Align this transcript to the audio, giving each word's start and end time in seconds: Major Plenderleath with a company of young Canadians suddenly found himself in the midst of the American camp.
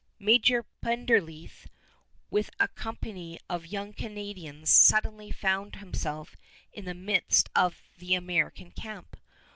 Major 0.17 0.65
Plenderleath 0.83 1.67
with 2.31 2.49
a 2.59 2.67
company 2.67 3.37
of 3.47 3.67
young 3.67 3.93
Canadians 3.93 4.71
suddenly 4.71 5.29
found 5.29 5.75
himself 5.75 6.35
in 6.73 6.85
the 6.85 6.95
midst 6.95 7.51
of 7.55 7.79
the 7.99 8.15
American 8.15 8.71
camp. 8.71 9.15